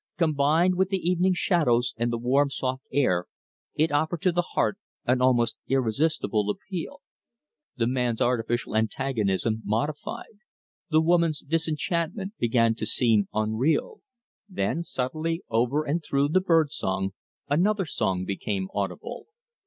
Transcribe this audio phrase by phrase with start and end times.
[0.17, 3.25] Combined with the evening shadows and the warm soft air,
[3.75, 7.01] it offered to the heart an almost irresistible appeal.
[7.77, 10.39] The man's artificial antagonism modified;
[10.89, 14.01] the woman's disenchantment began to seem unreal.
[14.49, 17.11] Then subtly over and through the bird song
[17.47, 19.27] another sound became audible.